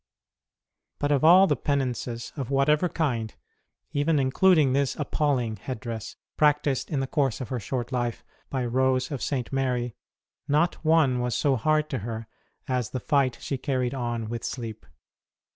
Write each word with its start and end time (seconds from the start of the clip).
But 0.97 1.11
of 1.11 1.23
all 1.23 1.45
the 1.45 1.55
penances, 1.55 2.33
of 2.35 2.49
whatever 2.49 2.89
kind 2.89 3.35
even 3.91 4.17
including 4.17 4.73
this 4.73 4.95
appalling 4.95 5.57
head 5.57 5.79
dress 5.79 6.15
practised 6.37 6.89
in 6.89 7.01
the 7.01 7.05
course 7.05 7.39
of 7.39 7.49
her 7.49 7.59
short 7.59 7.91
life 7.91 8.23
by 8.49 8.65
Rose 8.65 9.11
of 9.11 9.21
St. 9.21 9.53
Mary, 9.53 9.89
14 9.91 9.91
ST. 9.91 9.93
ROSE 9.93 10.07
OF 10.07 10.49
LIMA 10.49 10.57
not 10.57 10.75
one 10.83 11.19
was 11.19 11.35
so 11.35 11.55
hard 11.55 11.87
to 11.91 11.99
her 11.99 12.25
as 12.67 12.89
the 12.89 12.99
fight 12.99 13.37
she 13.41 13.59
carried 13.59 13.93
on 13.93 14.27
with 14.27 14.43
sleep. 14.43 14.87